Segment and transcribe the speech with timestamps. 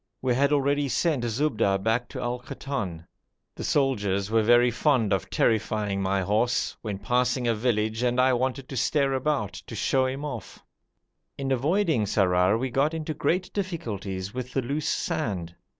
[0.19, 3.05] We had already sent Zubda back to Al Koton.
[3.53, 8.33] The soldiers were very fond of terrifying my horse, when passing a village and I
[8.33, 10.63] wanted to stare about, to show him off.
[11.37, 15.53] In avoiding Sarrar we got into great difficulties with the loose sand.